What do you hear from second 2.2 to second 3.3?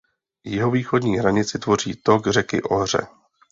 řeky Ohře.